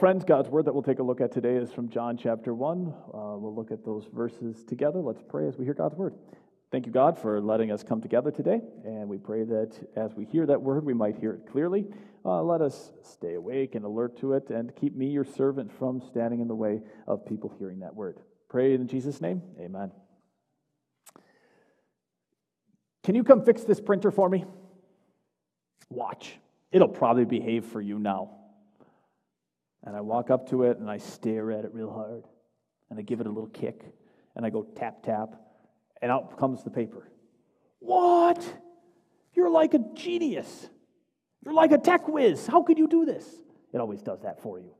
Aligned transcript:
Friends, 0.00 0.24
God's 0.24 0.48
word 0.48 0.64
that 0.64 0.72
we'll 0.72 0.82
take 0.82 0.98
a 0.98 1.04
look 1.04 1.20
at 1.20 1.30
today 1.30 1.54
is 1.54 1.72
from 1.72 1.88
John 1.88 2.16
chapter 2.16 2.52
1. 2.52 2.88
Uh, 2.88 3.38
we'll 3.38 3.54
look 3.54 3.70
at 3.70 3.84
those 3.84 4.08
verses 4.12 4.64
together. 4.64 4.98
Let's 4.98 5.22
pray 5.22 5.46
as 5.46 5.56
we 5.56 5.64
hear 5.64 5.74
God's 5.74 5.94
word. 5.94 6.14
Thank 6.72 6.86
you, 6.86 6.90
God, 6.92 7.16
for 7.16 7.40
letting 7.40 7.70
us 7.70 7.84
come 7.84 8.02
together 8.02 8.32
today. 8.32 8.60
And 8.84 9.08
we 9.08 9.18
pray 9.18 9.44
that 9.44 9.78
as 9.94 10.12
we 10.16 10.24
hear 10.24 10.46
that 10.46 10.60
word, 10.60 10.84
we 10.84 10.94
might 10.94 11.16
hear 11.16 11.34
it 11.34 11.48
clearly. 11.48 11.86
Uh, 12.24 12.42
let 12.42 12.60
us 12.60 12.90
stay 13.02 13.34
awake 13.34 13.76
and 13.76 13.84
alert 13.84 14.18
to 14.18 14.32
it 14.32 14.50
and 14.50 14.74
keep 14.74 14.96
me, 14.96 15.06
your 15.06 15.24
servant, 15.24 15.70
from 15.78 16.00
standing 16.00 16.40
in 16.40 16.48
the 16.48 16.56
way 16.56 16.80
of 17.06 17.24
people 17.24 17.54
hearing 17.56 17.78
that 17.78 17.94
word. 17.94 18.18
Pray 18.48 18.74
in 18.74 18.88
Jesus' 18.88 19.20
name. 19.20 19.42
Amen. 19.60 19.92
Can 23.04 23.14
you 23.14 23.22
come 23.22 23.44
fix 23.44 23.62
this 23.62 23.80
printer 23.80 24.10
for 24.10 24.28
me? 24.28 24.44
Watch. 25.88 26.36
It'll 26.72 26.88
probably 26.88 27.26
behave 27.26 27.64
for 27.66 27.80
you 27.80 28.00
now. 28.00 28.43
And 29.84 29.94
I 29.94 30.00
walk 30.00 30.30
up 30.30 30.48
to 30.50 30.64
it 30.64 30.78
and 30.78 30.90
I 30.90 30.98
stare 30.98 31.52
at 31.52 31.64
it 31.64 31.72
real 31.74 31.92
hard. 31.92 32.24
And 32.90 32.98
I 32.98 33.02
give 33.02 33.20
it 33.20 33.26
a 33.26 33.30
little 33.30 33.48
kick. 33.48 33.84
And 34.34 34.44
I 34.44 34.50
go 34.50 34.62
tap, 34.62 35.02
tap. 35.02 35.34
And 36.00 36.10
out 36.10 36.38
comes 36.38 36.64
the 36.64 36.70
paper. 36.70 37.10
What? 37.80 38.42
You're 39.34 39.50
like 39.50 39.74
a 39.74 39.80
genius. 39.94 40.68
You're 41.44 41.54
like 41.54 41.72
a 41.72 41.78
tech 41.78 42.08
whiz. 42.08 42.46
How 42.46 42.62
could 42.62 42.78
you 42.78 42.88
do 42.88 43.04
this? 43.04 43.26
It 43.72 43.78
always 43.78 44.02
does 44.02 44.22
that 44.22 44.40
for 44.40 44.58
you. 44.58 44.72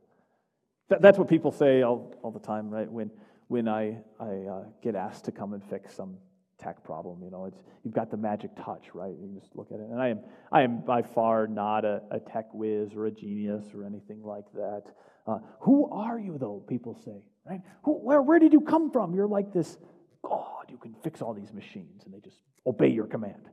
that's 0.87 1.17
what 1.17 1.27
people 1.27 1.51
say 1.51 1.83
all, 1.83 2.15
all 2.23 2.31
the 2.31 2.39
time, 2.39 2.69
right? 2.69 2.91
When, 2.91 3.11
when 3.47 3.67
I, 3.67 3.97
I 4.19 4.25
uh, 4.25 4.63
get 4.81 4.95
asked 4.95 5.25
to 5.25 5.31
come 5.31 5.53
and 5.53 5.63
fix 5.63 5.93
some 5.93 6.17
tech 6.57 6.83
problem. 6.83 7.21
You 7.23 7.29
know, 7.29 7.45
it's 7.45 7.61
you've 7.83 7.93
got 7.93 8.11
the 8.11 8.17
magic 8.17 8.51
touch, 8.63 8.85
right? 8.93 9.13
You 9.19 9.39
just 9.39 9.55
look 9.55 9.71
at 9.71 9.79
it. 9.79 9.87
And 9.89 10.01
I 10.01 10.09
am 10.09 10.19
I 10.51 10.61
am 10.61 10.81
by 10.81 11.01
far 11.01 11.47
not 11.47 11.85
a, 11.85 12.01
a 12.11 12.19
tech 12.19 12.53
whiz 12.53 12.93
or 12.95 13.05
a 13.05 13.11
genius 13.11 13.65
or 13.73 13.85
anything 13.85 14.23
like 14.23 14.45
that. 14.53 14.83
Uh, 15.27 15.39
who 15.61 15.89
are 15.91 16.19
you, 16.19 16.37
though? 16.37 16.63
People 16.67 16.99
say, 17.03 17.23
right? 17.45 17.61
Who, 17.83 17.93
where 17.93 18.21
where 18.21 18.39
did 18.39 18.53
you 18.53 18.61
come 18.61 18.91
from? 18.91 19.13
You're 19.13 19.27
like 19.27 19.53
this 19.53 19.77
God. 20.21 20.65
You 20.69 20.77
can 20.77 20.95
fix 21.03 21.21
all 21.21 21.33
these 21.33 21.53
machines, 21.53 22.03
and 22.05 22.13
they 22.13 22.19
just 22.19 22.41
obey 22.65 22.89
your 22.89 23.07
command. 23.07 23.49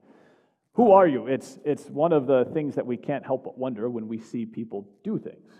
Who 0.75 0.93
are 0.93 1.07
you? 1.07 1.27
It's 1.27 1.59
it's 1.65 1.85
one 1.87 2.13
of 2.13 2.27
the 2.27 2.47
things 2.53 2.75
that 2.77 2.87
we 2.87 2.97
can't 2.97 3.25
help 3.25 3.45
but 3.45 3.59
wonder 3.59 3.89
when 3.91 4.09
we 4.09 4.19
see 4.19 4.47
people 4.47 4.89
do 5.05 5.19
things. 5.19 5.53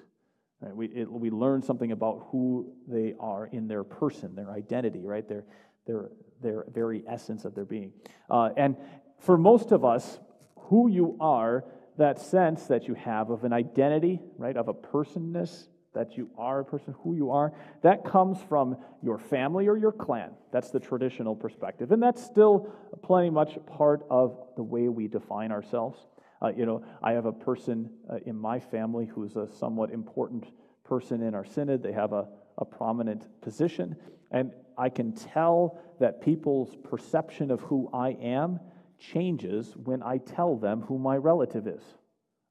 Right? 0.63 0.77
We, 0.77 0.87
it, 0.87 1.11
we 1.11 1.31
learn 1.31 1.61
something 1.61 1.91
about 1.91 2.29
who 2.31 2.73
they 2.87 3.15
are 3.19 3.47
in 3.47 3.67
their 3.67 3.83
person, 3.83 4.37
their 4.37 4.53
identity, 4.53 5.05
right? 5.05 5.29
Their, 5.29 5.45
their, 5.87 6.11
their 6.43 6.65
very 6.73 7.05
essence 7.09 7.45
of 7.45 7.55
their 7.55 7.65
being. 7.65 7.93
Uh, 8.31 8.51
and 8.57 8.77
for 9.19 9.37
most 9.37 9.73
of 9.73 9.85
us, 9.85 10.19
who 10.57 10.89
you 10.89 11.17
are, 11.21 11.65
that 11.99 12.19
sense 12.19 12.67
that 12.67 12.89
you 12.89 12.95
have 12.95 13.31
of 13.31 13.45
an 13.45 13.53
identity, 13.53 14.21
right, 14.39 14.57
of 14.57 14.69
a 14.69 14.75
personness, 14.75 15.69
that 15.95 16.17
you 16.17 16.31
are 16.39 16.61
a 16.61 16.65
person, 16.65 16.95
who 17.03 17.15
you 17.15 17.31
are, 17.31 17.53
that 17.83 18.05
comes 18.05 18.39
from 18.49 18.77
your 19.03 19.19
family 19.19 19.69
or 19.69 19.77
your 19.77 19.93
clan. 19.93 20.31
That's 20.51 20.71
the 20.71 20.81
traditional 20.81 21.37
perspective. 21.37 21.93
And 21.93 22.03
that's 22.03 22.23
still 22.25 22.73
plenty 23.03 23.29
much 23.31 23.59
part 23.67 24.05
of 24.09 24.39
the 24.57 24.63
way 24.63 24.89
we 24.89 25.07
define 25.07 25.53
ourselves. 25.53 25.99
Uh, 26.41 26.51
you 26.57 26.67
know, 26.67 26.83
I 27.03 27.13
have 27.13 27.27
a 27.27 27.33
person 27.33 27.91
uh, 28.11 28.17
in 28.25 28.37
my 28.37 28.59
family 28.59 29.07
who's 29.07 29.37
a 29.37 29.49
somewhat 29.59 29.91
important 29.91 30.47
person 30.85 31.23
in 31.23 31.35
our 31.35 31.45
synod. 31.45 31.83
They 31.83 31.93
have 31.93 32.13
a, 32.13 32.27
a 32.59 32.65
prominent 32.65 33.29
position. 33.43 33.95
And 34.31 34.53
I 34.77 34.89
can 34.89 35.13
tell 35.13 35.81
that 36.01 36.21
people's 36.21 36.77
perception 36.85 37.51
of 37.51 37.61
who 37.63 37.89
I 37.93 38.11
am 38.11 38.61
changes 38.99 39.73
when 39.77 40.03
I 40.03 40.19
tell 40.19 40.57
them 40.57 40.83
who 40.83 40.99
my 40.99 41.17
relative 41.17 41.67
is. 41.67 41.83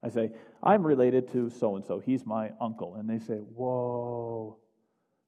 I 0.04 0.10
say, 0.10 0.32
I'm 0.64 0.86
related 0.86 1.32
to 1.34 1.50
so 1.50 1.76
and 1.76 1.86
so, 1.86 2.00
he's 2.00 2.26
my 2.26 2.52
uncle. 2.60 2.96
And 2.96 3.10
they 3.10 3.20
say, 3.20 3.36
Whoa. 3.36 4.58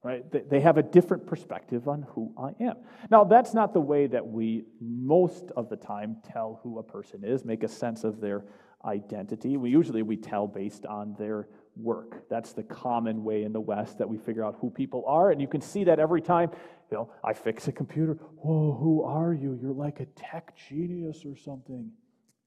Right? 0.04 0.50
They 0.50 0.60
have 0.60 0.78
a 0.78 0.84
different 0.84 1.26
perspective 1.26 1.88
on 1.88 2.02
who 2.10 2.34
I 2.38 2.52
am. 2.62 2.76
Now, 3.10 3.24
that's 3.24 3.54
not 3.54 3.74
the 3.74 3.80
way 3.80 4.06
that 4.08 4.28
we 4.28 4.66
most 4.82 5.46
of 5.56 5.70
the 5.70 5.78
time 5.78 6.18
tell 6.30 6.60
who 6.62 6.78
a 6.80 6.84
person 6.84 7.24
is, 7.24 7.46
make 7.46 7.64
a 7.64 7.70
sense 7.70 8.04
of 8.04 8.20
their 8.20 8.44
identity. 8.84 9.56
We 9.56 9.70
usually 9.70 10.02
we 10.02 10.18
tell 10.18 10.46
based 10.46 10.86
on 10.86 11.16
their 11.18 11.48
work. 11.76 12.30
That's 12.30 12.54
the 12.54 12.64
common 12.64 13.24
way 13.24 13.44
in 13.44 13.54
the 13.54 13.62
West 13.62 13.98
that 13.98 14.08
we 14.08 14.18
figure 14.18 14.44
out 14.44 14.58
who 14.60 14.70
people 14.70 15.04
are. 15.08 15.32
And 15.32 15.42
you 15.42 15.48
can 15.48 15.62
see 15.62 15.84
that 15.86 16.00
every 16.00 16.22
time, 16.22 16.52
you 16.92 16.98
know, 16.98 17.12
I 17.24 17.34
fix 17.34 17.68
a 17.68 17.72
computer. 17.72 18.14
Whoa, 18.38 18.78
who 18.80 19.04
are 19.04 19.34
you? 19.34 19.58
You're 19.62 19.74
like 19.74 20.00
a 20.00 20.06
tech 20.06 20.54
genius 20.70 21.24
or 21.26 21.36
something. 21.36 21.92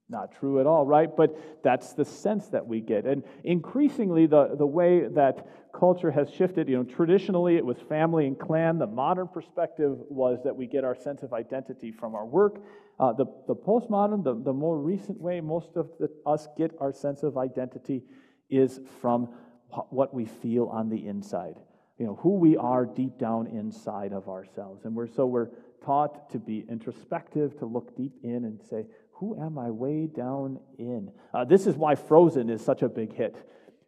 Not 0.09 0.31
true 0.39 0.61
at 0.61 0.67
all, 0.67 0.87
right? 0.87 1.15
But 1.15 1.37
that's 1.65 1.93
the 1.95 2.05
sense 2.05 2.47
that 2.49 2.65
we 2.65 2.81
get. 2.81 3.07
And 3.07 3.25
increasingly, 3.43 4.27
the, 4.27 4.55
the 4.57 4.67
way 4.67 5.09
that 5.09 5.49
culture 5.77 6.13
has 6.13 6.31
shifted, 6.31 6.69
you 6.69 6.77
know, 6.77 6.85
traditionally 6.85 7.57
it 7.57 7.67
was 7.67 7.77
family 7.89 8.29
and 8.29 8.39
clan. 8.39 8.79
The 8.79 8.87
modern 8.87 9.27
perspective 9.27 9.99
was 10.09 10.39
that 10.45 10.55
we 10.55 10.69
get 10.69 10.85
our 10.85 10.95
sense 10.95 11.25
of 11.25 11.33
identity 11.33 11.91
from 11.91 12.15
our 12.15 12.25
work. 12.25 12.63
Uh, 13.01 13.15
the, 13.15 13.27
the 13.49 13.57
postmodern, 13.57 14.23
the, 14.23 14.41
the 14.45 14.53
more 14.53 14.79
recent 14.79 15.21
way 15.21 15.41
most 15.41 15.71
of 15.75 15.91
the, 15.99 16.09
us 16.25 16.47
get 16.57 16.71
our 16.81 16.93
sense 16.93 17.25
of 17.25 17.37
identity 17.37 18.05
is 18.49 18.81
from 19.01 19.29
what 19.91 20.15
we 20.15 20.25
feel 20.25 20.67
on 20.67 20.89
the 20.89 21.07
inside. 21.07 21.57
You 21.99 22.07
know, 22.07 22.17
who 22.17 22.37
we 22.37 22.57
are 22.57 22.85
deep 22.85 23.19
down 23.19 23.47
inside 23.47 24.13
of 24.13 24.29
ourselves. 24.29 24.85
And 24.85 24.95
we're 24.95 25.09
so 25.09 25.27
we're 25.27 25.49
taught 25.85 26.31
to 26.31 26.39
be 26.39 26.65
introspective, 26.69 27.59
to 27.59 27.67
look 27.67 27.97
deep 27.97 28.13
in 28.23 28.45
and 28.45 28.61
say, 28.69 28.87
who 29.13 29.41
am 29.41 29.59
I 29.59 29.71
way 29.71 30.07
down 30.07 30.61
in? 30.79 31.11
Uh, 31.33 31.45
this 31.45 31.67
is 31.67 31.75
why 31.75 31.95
Frozen 31.95 32.51
is 32.51 32.63
such 32.63 32.83
a 32.83 32.89
big 32.89 33.15
hit. 33.15 33.37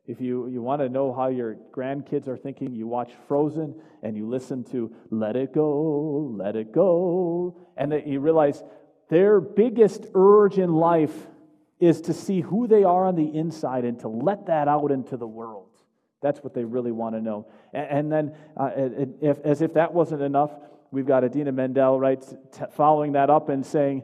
If 0.07 0.23
you, 0.23 0.49
you 0.49 0.63
want 0.63 0.81
to 0.81 0.89
know 0.89 1.13
how 1.13 1.29
your 1.29 1.57
grandkids 1.71 2.29
are 2.29 2.37
thinking, 2.37 2.75
you 2.75 2.87
watch 2.87 3.13
Frozen 3.27 3.75
and 4.03 4.17
you 4.17 4.27
listen 4.27 4.65
to 4.65 4.91
Let 5.11 5.37
It 5.37 5.53
Go, 5.53 6.33
Let 6.35 6.57
It 6.57 6.73
Go, 6.73 7.59
and 7.77 7.93
you 8.07 8.21
realize 8.21 8.63
their 9.11 9.39
biggest 9.39 10.07
urge 10.15 10.57
in 10.59 10.73
life 10.73 11.15
is 11.81 12.01
to 12.03 12.13
see 12.13 12.41
who 12.41 12.67
they 12.67 12.85
are 12.85 13.05
on 13.05 13.15
the 13.15 13.35
inside 13.35 13.85
and 13.85 13.99
to 14.01 14.09
let 14.09 14.47
that 14.47 14.69
out 14.69 14.91
into 14.91 15.17
the 15.17 15.27
world. 15.27 15.71
That's 16.21 16.41
what 16.41 16.55
they 16.55 16.65
really 16.65 16.91
want 16.91 17.15
to 17.15 17.21
know. 17.21 17.47
And, 17.73 18.11
then, 18.11 18.35
uh, 18.57 18.71
if, 19.21 19.39
as 19.45 19.63
if 19.63 19.75
that 19.75 19.95
wasn't 19.95 20.23
enough, 20.23 20.51
we've 20.91 21.07
got 21.07 21.23
Idina 21.23 21.53
Menzel, 21.53 22.01
right, 22.01 22.21
t- 22.21 22.65
following 22.73 23.13
that 23.13 23.31
up 23.31 23.49
and 23.49 23.65
saying, 23.65 24.03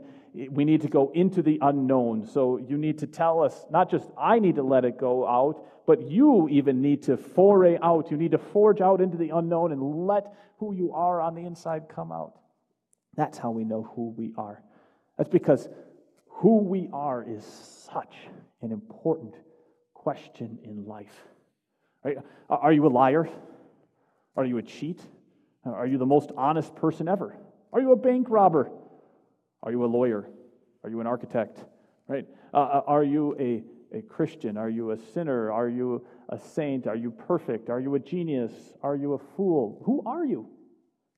we 0.50 0.64
need 0.64 0.82
to 0.82 0.88
go 0.88 1.10
into 1.14 1.42
the 1.42 1.58
unknown. 1.62 2.26
So 2.26 2.56
you 2.56 2.76
need 2.76 2.98
to 2.98 3.06
tell 3.06 3.42
us, 3.42 3.64
not 3.70 3.90
just 3.90 4.08
I 4.18 4.38
need 4.38 4.56
to 4.56 4.62
let 4.62 4.84
it 4.84 4.98
go 4.98 5.26
out, 5.26 5.64
but 5.86 6.02
you 6.02 6.48
even 6.48 6.80
need 6.80 7.04
to 7.04 7.16
foray 7.16 7.78
out. 7.82 8.10
You 8.10 8.16
need 8.16 8.32
to 8.32 8.38
forge 8.38 8.80
out 8.80 9.00
into 9.00 9.16
the 9.16 9.30
unknown 9.30 9.72
and 9.72 10.06
let 10.06 10.34
who 10.58 10.72
you 10.74 10.92
are 10.92 11.20
on 11.20 11.34
the 11.34 11.42
inside 11.42 11.88
come 11.88 12.10
out. 12.10 12.38
That's 13.16 13.38
how 13.38 13.50
we 13.50 13.64
know 13.64 13.82
who 13.94 14.10
we 14.16 14.32
are. 14.36 14.62
That's 15.16 15.30
because 15.30 15.68
who 16.34 16.58
we 16.58 16.88
are 16.92 17.22
is 17.22 17.44
such 17.92 18.14
an 18.62 18.72
important 18.72 19.34
question 19.94 20.58
in 20.64 20.84
life. 20.86 21.14
Right? 22.02 22.18
Are 22.50 22.72
you 22.72 22.86
a 22.86 22.88
liar? 22.88 23.28
Are 24.36 24.44
you 24.44 24.58
a 24.58 24.62
cheat? 24.62 25.00
Are 25.64 25.86
you 25.86 25.96
the 25.96 26.06
most 26.06 26.30
honest 26.36 26.74
person 26.74 27.08
ever? 27.08 27.36
Are 27.72 27.80
you 27.80 27.92
a 27.92 27.96
bank 27.96 28.26
robber? 28.28 28.70
Are 29.62 29.70
you 29.70 29.84
a 29.84 29.86
lawyer? 29.86 30.28
Are 30.82 30.90
you 30.90 31.00
an 31.00 31.06
architect? 31.06 31.64
Right? 32.08 32.26
Uh, 32.52 32.56
uh 32.56 32.82
are 32.86 33.04
you 33.04 33.34
a, 33.40 33.64
a 33.96 34.02
Christian? 34.02 34.58
Are 34.58 34.68
you 34.68 34.90
a 34.90 34.98
sinner? 35.14 35.50
Are 35.50 35.68
you 35.68 36.04
a 36.28 36.38
saint? 36.38 36.86
Are 36.86 36.96
you 36.96 37.10
perfect? 37.10 37.70
Are 37.70 37.80
you 37.80 37.94
a 37.94 37.98
genius? 37.98 38.52
Are 38.82 38.96
you 38.96 39.14
a 39.14 39.18
fool? 39.18 39.80
Who 39.86 40.02
are 40.04 40.26
you? 40.26 40.48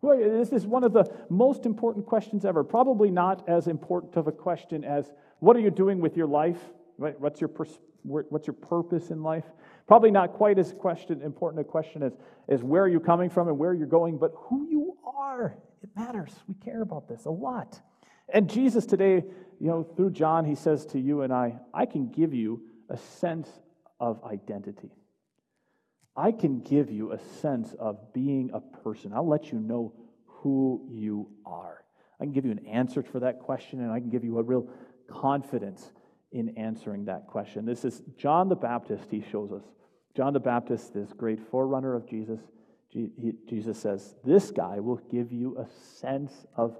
This 0.03 0.53
is 0.53 0.67
one 0.67 0.85
of 0.85 0.93
the 0.93 1.05
most 1.31 1.67
important 1.67 2.07
questions 2.07 2.45
ever. 2.45 2.63
Probably 2.63 3.11
not 3.11 3.49
as 3.49 3.67
important 3.67 4.17
of 4.17 4.29
a 4.29 4.33
question 4.33 4.85
as 4.85 5.13
what 5.41 5.57
are 5.57 5.61
you 5.61 5.71
doing 5.71 6.01
with 6.01 6.17
your 6.17 6.27
life? 6.27 6.59
Right? 6.99 7.19
What's, 7.21 7.41
your 7.41 7.49
pers- 7.49 7.81
what's 8.03 8.47
your 8.47 8.55
purpose 8.55 9.11
in 9.11 9.23
life? 9.23 9.45
Probably 9.87 10.11
not 10.11 10.33
quite 10.33 10.59
as 10.59 10.73
question, 10.73 11.23
important 11.23 11.61
a 11.61 11.65
question 11.65 12.03
as, 12.03 12.17
as 12.49 12.63
where 12.63 12.83
are 12.83 12.89
you 12.89 13.01
coming 13.01 13.31
from 13.31 13.49
and 13.49 13.59
where 13.59 13.75
you're 13.75 13.87
going, 13.87 14.19
but 14.19 14.33
who 14.35 14.67
you 14.69 14.97
are. 15.17 15.57
It 15.83 15.91
matters. 15.97 16.33
We 16.49 16.55
care 16.55 16.83
about 16.83 17.09
this 17.09 17.25
a 17.25 17.31
lot. 17.31 17.81
And 18.33 18.51
Jesus 18.51 18.87
today, 18.87 19.25
you 19.61 19.69
know, 19.69 19.83
through 19.83 20.11
John, 20.11 20.45
he 20.45 20.55
says 20.55 20.87
to 20.87 21.01
you 21.01 21.23
and 21.23 21.33
I, 21.33 21.59
I 21.73 21.87
can 21.87 22.11
give 22.11 22.35
you 22.35 22.63
a 22.89 22.97
sense 22.97 23.49
of 24.01 24.23
identity. 24.25 24.91
I 26.17 26.33
can 26.33 26.61
give 26.61 26.91
you 26.91 27.13
a 27.13 27.19
sense 27.41 27.75
of 27.79 28.13
being 28.13 28.51
a 28.55 28.61
person. 28.61 29.13
I'll 29.13 29.29
let 29.29 29.53
you 29.53 29.59
know 29.59 29.93
who 30.27 30.87
you 30.89 31.29
are. 31.45 31.85
I 32.21 32.25
can 32.25 32.33
give 32.33 32.47
you 32.47 32.53
an 32.53 32.67
answer 32.67 33.03
for 33.03 33.21
that 33.21 33.41
question, 33.41 33.81
and 33.81 33.93
I 33.93 34.01
can 34.01 34.09
give 34.09 34.25
you 34.25 34.39
a 34.39 34.43
real 34.43 34.69
confidence 35.09 35.93
in 36.33 36.57
answering 36.57 37.05
that 37.07 37.27
question. 37.27 37.67
This 37.67 37.85
is 37.85 38.03
John 38.17 38.49
the 38.49 38.57
Baptist, 38.57 39.05
he 39.11 39.23
shows 39.31 39.53
us. 39.53 39.63
John 40.17 40.33
the 40.33 40.41
Baptist, 40.41 40.95
this 40.95 41.13
great 41.13 41.39
forerunner 41.51 41.95
of 41.95 42.09
Jesus, 42.09 42.41
Jesus 43.47 43.79
says, 43.79 44.15
This 44.25 44.51
guy 44.51 44.81
will 44.81 45.01
give 45.11 45.31
you 45.33 45.59
a 45.59 45.67
sense 45.99 46.33
of, 46.57 46.79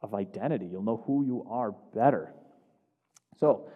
of 0.00 0.14
identity. 0.14 0.66
You'll 0.66 0.82
know 0.82 1.02
who 1.06 1.24
you 1.24 1.46
are 1.50 1.72
better. 1.94 2.32
So, 3.38 3.68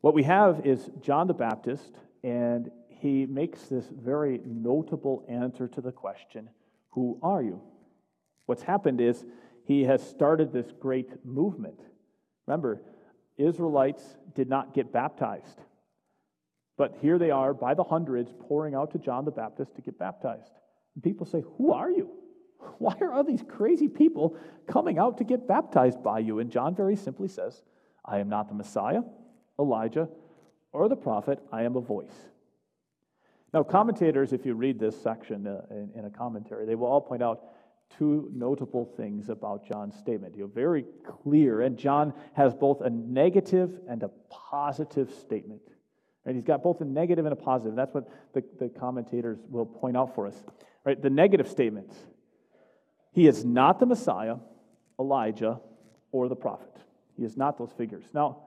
what 0.00 0.14
we 0.14 0.24
have 0.24 0.66
is 0.66 0.90
John 1.00 1.28
the 1.28 1.34
Baptist, 1.34 1.92
and 2.24 2.70
he 3.02 3.26
makes 3.26 3.62
this 3.64 3.84
very 3.88 4.40
notable 4.46 5.24
answer 5.28 5.66
to 5.66 5.80
the 5.80 5.90
question, 5.90 6.48
Who 6.90 7.18
are 7.20 7.42
you? 7.42 7.60
What's 8.46 8.62
happened 8.62 9.00
is 9.00 9.24
he 9.64 9.82
has 9.84 10.08
started 10.08 10.52
this 10.52 10.70
great 10.78 11.24
movement. 11.26 11.80
Remember, 12.46 12.80
Israelites 13.36 14.04
did 14.36 14.48
not 14.48 14.72
get 14.72 14.92
baptized. 14.92 15.60
But 16.76 16.96
here 17.00 17.18
they 17.18 17.32
are 17.32 17.52
by 17.52 17.74
the 17.74 17.82
hundreds 17.82 18.32
pouring 18.38 18.76
out 18.76 18.92
to 18.92 18.98
John 18.98 19.24
the 19.24 19.30
Baptist 19.32 19.74
to 19.74 19.82
get 19.82 19.98
baptized. 19.98 20.52
And 20.94 21.02
people 21.02 21.26
say, 21.26 21.42
Who 21.58 21.72
are 21.72 21.90
you? 21.90 22.08
Why 22.78 22.94
are 23.00 23.12
all 23.12 23.24
these 23.24 23.42
crazy 23.48 23.88
people 23.88 24.36
coming 24.68 24.98
out 24.98 25.18
to 25.18 25.24
get 25.24 25.48
baptized 25.48 26.04
by 26.04 26.20
you? 26.20 26.38
And 26.38 26.52
John 26.52 26.76
very 26.76 26.94
simply 26.94 27.26
says, 27.26 27.62
I 28.04 28.20
am 28.20 28.28
not 28.28 28.46
the 28.46 28.54
Messiah, 28.54 29.02
Elijah, 29.58 30.08
or 30.72 30.88
the 30.88 30.96
prophet. 30.96 31.40
I 31.50 31.64
am 31.64 31.74
a 31.74 31.80
voice. 31.80 32.31
Now, 33.52 33.62
commentators, 33.62 34.32
if 34.32 34.46
you 34.46 34.54
read 34.54 34.78
this 34.78 35.00
section 35.00 35.46
uh, 35.46 35.60
in, 35.70 35.90
in, 35.94 36.04
a 36.06 36.10
commentary, 36.10 36.64
they 36.64 36.74
will 36.74 36.86
all 36.86 37.02
point 37.02 37.22
out 37.22 37.42
two 37.98 38.30
notable 38.34 38.86
things 38.96 39.28
about 39.28 39.66
John's 39.66 39.94
statement. 39.96 40.34
You 40.34 40.44
know, 40.44 40.50
very 40.54 40.86
clear, 41.04 41.60
and 41.60 41.76
John 41.76 42.14
has 42.32 42.54
both 42.54 42.80
a 42.80 42.88
negative 42.88 43.78
and 43.88 44.02
a 44.02 44.10
positive 44.30 45.12
statement. 45.12 45.60
Right? 46.24 46.34
He's 46.34 46.44
got 46.44 46.62
both 46.62 46.80
a 46.80 46.84
negative 46.84 47.26
and 47.26 47.32
a 47.32 47.36
positive. 47.36 47.76
That's 47.76 47.92
what 47.92 48.08
the, 48.32 48.42
the 48.58 48.68
commentators 48.70 49.38
will 49.48 49.66
point 49.66 49.98
out 49.98 50.14
for 50.14 50.26
us. 50.26 50.36
Right? 50.84 51.00
The 51.00 51.10
negative 51.10 51.48
statements. 51.48 51.94
He 53.12 53.26
is 53.26 53.44
not 53.44 53.78
the 53.78 53.86
Messiah, 53.86 54.36
Elijah, 54.98 55.60
or 56.10 56.28
the 56.28 56.36
prophet. 56.36 56.74
He 57.18 57.24
is 57.24 57.36
not 57.36 57.58
those 57.58 57.72
figures. 57.76 58.04
Now, 58.14 58.44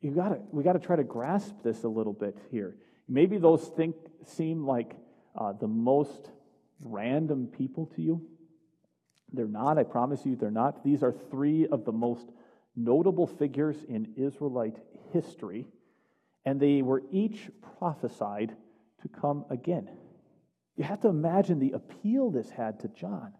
you 0.00 0.10
gotta, 0.10 0.40
we 0.50 0.64
got 0.64 0.72
to 0.72 0.80
try 0.80 0.96
to 0.96 1.04
grasp 1.04 1.54
this 1.62 1.84
a 1.84 1.88
little 1.88 2.12
bit 2.12 2.36
here. 2.50 2.74
Maybe 3.08 3.38
those 3.38 3.64
think, 3.76 3.96
seem 4.24 4.64
like 4.64 4.94
uh, 5.36 5.52
the 5.52 5.68
most 5.68 6.30
random 6.80 7.46
people 7.46 7.86
to 7.96 8.02
you. 8.02 8.26
They're 9.32 9.46
not, 9.46 9.78
I 9.78 9.82
promise 9.82 10.26
you, 10.26 10.36
they're 10.36 10.50
not. 10.50 10.84
These 10.84 11.02
are 11.02 11.12
three 11.30 11.66
of 11.66 11.84
the 11.84 11.92
most 11.92 12.30
notable 12.76 13.26
figures 13.26 13.76
in 13.88 14.12
Israelite 14.16 14.76
history, 15.12 15.66
and 16.44 16.60
they 16.60 16.82
were 16.82 17.02
each 17.10 17.50
prophesied 17.78 18.54
to 19.02 19.08
come 19.08 19.44
again. 19.50 19.88
You 20.76 20.84
have 20.84 21.00
to 21.00 21.08
imagine 21.08 21.58
the 21.58 21.72
appeal 21.72 22.30
this 22.30 22.50
had 22.50 22.80
to 22.80 22.88
John. 22.88 23.32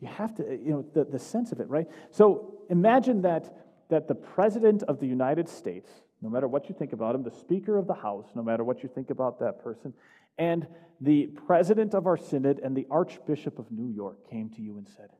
You 0.00 0.08
have 0.08 0.34
to, 0.36 0.42
you 0.42 0.70
know, 0.70 0.84
the, 0.94 1.04
the 1.04 1.18
sense 1.18 1.52
of 1.52 1.60
it, 1.60 1.68
right? 1.68 1.86
So 2.10 2.58
imagine 2.68 3.22
that, 3.22 3.54
that 3.88 4.08
the 4.08 4.14
President 4.14 4.82
of 4.82 4.98
the 4.98 5.06
United 5.06 5.48
States, 5.48 5.90
no 6.22 6.30
matter 6.30 6.46
what 6.46 6.68
you 6.68 6.74
think 6.78 6.92
about 6.92 7.14
him, 7.14 7.24
the 7.24 7.32
Speaker 7.32 7.76
of 7.76 7.86
the 7.86 7.94
House, 7.94 8.26
no 8.34 8.42
matter 8.42 8.62
what 8.62 8.82
you 8.82 8.88
think 8.88 9.10
about 9.10 9.40
that 9.40 9.62
person, 9.62 9.92
and 10.38 10.66
the 11.00 11.26
President 11.26 11.94
of 11.94 12.06
our 12.06 12.16
Synod 12.16 12.60
and 12.60 12.76
the 12.76 12.86
Archbishop 12.90 13.58
of 13.58 13.70
New 13.70 13.88
York 13.88 14.30
came 14.30 14.48
to 14.50 14.62
you 14.62 14.78
and 14.78 14.88
said, 14.96 15.10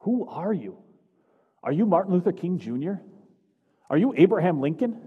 Who 0.00 0.28
are 0.28 0.52
you? 0.52 0.76
Are 1.62 1.72
you 1.72 1.86
Martin 1.86 2.12
Luther 2.12 2.32
King 2.32 2.58
Jr.? 2.58 3.00
Are 3.88 3.96
you 3.96 4.12
Abraham 4.16 4.60
Lincoln? 4.60 5.00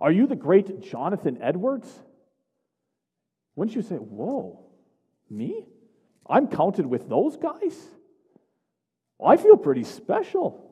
Are 0.00 0.10
you 0.10 0.26
the 0.26 0.36
great 0.36 0.80
Jonathan 0.80 1.38
Edwards? 1.42 1.88
Wouldn't 3.54 3.76
you 3.76 3.82
say, 3.82 3.96
Whoa, 3.96 4.58
me? 5.28 5.66
I'm 6.26 6.48
counted 6.48 6.86
with 6.86 7.08
those 7.08 7.36
guys? 7.36 7.76
Well, 9.18 9.30
I 9.30 9.36
feel 9.36 9.56
pretty 9.56 9.84
special. 9.84 10.67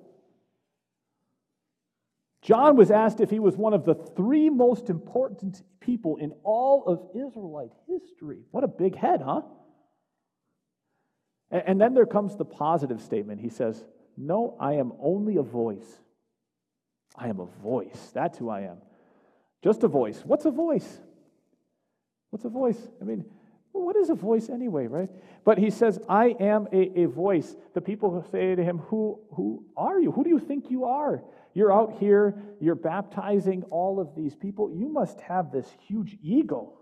John 2.47 2.77
was 2.77 2.93
asked 2.93 3.19
if 3.19 3.29
he 3.29 3.41
was 3.41 3.57
one 3.57 3.75
of 3.75 3.85
the 3.85 3.97
three 3.97 4.51
most 4.51 4.89
important 4.89 5.65
people 5.81 6.17
in 6.17 6.33
all 6.45 6.85
of 6.87 7.11
Israelite 7.13 7.73
history. 7.89 8.39
What 8.53 8.63
a 8.63 8.69
big 8.69 8.95
head, 8.95 9.21
huh? 9.21 9.43
And 11.51 11.81
then 11.81 11.93
there 11.93 12.07
comes 12.07 12.37
the 12.37 12.45
positive 12.45 13.03
statement. 13.03 13.41
He 13.41 13.49
says, 13.49 13.85
No, 14.17 14.57
I 14.61 14.75
am 14.75 14.93
only 15.01 15.39
a 15.39 15.43
voice. 15.43 15.99
I 17.17 17.27
am 17.27 17.41
a 17.41 17.47
voice. 17.47 18.13
That's 18.15 18.39
who 18.39 18.49
I 18.49 18.61
am. 18.61 18.77
Just 19.65 19.83
a 19.83 19.89
voice. 19.89 20.23
What's 20.25 20.45
a 20.45 20.53
voice? 20.53 21.01
What's 22.31 22.45
a 22.45 22.49
voice? 22.49 22.79
I 23.01 23.05
mean, 23.05 23.25
what 23.85 23.97
is 23.97 24.11
a 24.11 24.15
voice 24.15 24.49
anyway, 24.49 24.87
right? 24.87 25.11
But 25.45 25.59
he 25.59 25.71
says, 25.71 25.99
I 26.09 26.35
am 26.41 26.69
a, 26.73 27.01
a 27.01 27.05
voice. 27.07 27.57
The 27.75 27.81
people 27.81 28.25
say 28.31 28.55
to 28.55 28.65
him, 28.65 28.79
who, 28.79 29.21
who 29.33 29.65
are 29.77 30.01
you? 30.01 30.13
Who 30.13 30.25
do 30.25 30.31
you 30.31 30.39
think 30.39 30.71
you 30.71 30.85
are? 30.85 31.23
You're 31.55 31.73
out 31.73 31.97
here, 31.99 32.35
you're 32.61 32.75
baptizing 32.75 33.63
all 33.71 33.99
of 33.99 34.15
these 34.15 34.35
people. 34.35 34.71
You 34.75 34.89
must 34.89 35.21
have 35.23 35.51
this 35.51 35.67
huge 35.87 36.17
ego. 36.23 36.75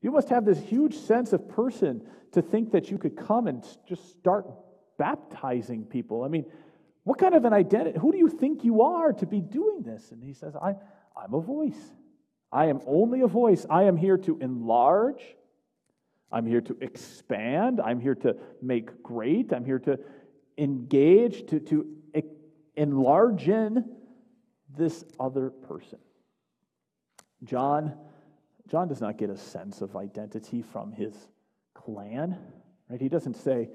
You 0.00 0.10
must 0.10 0.28
have 0.30 0.44
this 0.44 0.60
huge 0.60 0.94
sense 0.94 1.32
of 1.32 1.48
person 1.48 2.02
to 2.32 2.40
think 2.40 2.72
that 2.72 2.90
you 2.90 2.98
could 2.98 3.16
come 3.16 3.46
and 3.46 3.66
just 3.86 4.08
start 4.10 4.46
baptizing 4.98 5.84
people. 5.84 6.22
I 6.22 6.28
mean, 6.28 6.46
what 7.04 7.18
kind 7.18 7.34
of 7.34 7.44
an 7.44 7.52
identity? 7.52 7.98
Who 7.98 8.12
do 8.12 8.18
you 8.18 8.28
think 8.28 8.64
you 8.64 8.82
are 8.82 9.12
to 9.14 9.26
be 9.26 9.40
doing 9.40 9.82
this? 9.82 10.10
And 10.12 10.22
he 10.22 10.32
says, 10.32 10.54
I, 10.56 10.74
I'm 11.16 11.34
a 11.34 11.40
voice. 11.40 11.92
I 12.52 12.66
am 12.66 12.80
only 12.86 13.20
a 13.22 13.26
voice. 13.26 13.66
I 13.68 13.84
am 13.84 13.96
here 13.96 14.18
to 14.18 14.38
enlarge 14.40 15.22
I'm 16.30 16.46
here 16.46 16.60
to 16.60 16.76
expand. 16.80 17.80
I'm 17.80 18.00
here 18.00 18.14
to 18.16 18.36
make 18.60 19.02
great. 19.02 19.52
I'm 19.52 19.64
here 19.64 19.78
to 19.80 19.98
engage, 20.58 21.46
to, 21.48 21.60
to 21.60 21.86
enlarge 22.78 23.48
in 23.48 23.84
this 24.76 25.04
other 25.18 25.50
person. 25.50 25.98
John, 27.44 27.94
John 28.68 28.88
does 28.88 29.00
not 29.00 29.18
get 29.18 29.30
a 29.30 29.36
sense 29.36 29.80
of 29.80 29.96
identity 29.96 30.62
from 30.62 30.92
his 30.92 31.14
clan. 31.74 32.38
Right? 32.88 33.00
He 33.00 33.08
doesn't 33.08 33.34
say, 33.34 33.70